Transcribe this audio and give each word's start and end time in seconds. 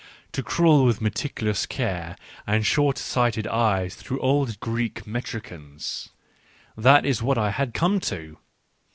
Tocrawlwithmeticulouscareand 0.33 2.17
short 2.65 2.97
sighted 2.97 3.45
eyes 3.45 3.93
through 3.93 4.19
old 4.19 4.59
Greek 4.59 5.03
metricians— 5.05 6.09
that 6.75 7.05
is 7.05 7.21
what 7.21 7.37
I 7.37 7.51
had 7.51 7.75
come 7.75 7.99
to 7.99 8.39